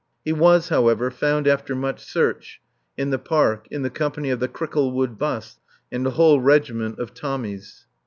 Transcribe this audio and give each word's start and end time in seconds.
He 0.25 0.31
was, 0.33 0.69
however, 0.69 1.11
found 1.11 1.47
after 1.47 1.75
much 1.75 2.03
search, 2.03 2.59
in 2.97 3.11
the 3.11 3.19
Park, 3.19 3.67
in 3.69 3.83
the 3.83 3.91
company 3.91 4.31
of 4.31 4.39
the 4.39 4.47
Cricklewood 4.47 5.19
bus 5.19 5.59
and 5.91 6.07
a 6.07 6.09
whole 6.09 6.39
regiment 6.39 6.97
of 6.97 7.13
Tommies. 7.13 7.85